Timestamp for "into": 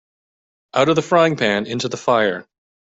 1.67-1.87